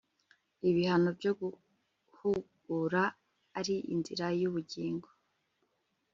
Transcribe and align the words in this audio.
ibihano 0.69 1.09
byo 1.19 1.31
guhugura 1.39 3.01
ari 3.59 3.75
inzira 3.93 4.25
y'ubugingo 4.39 5.07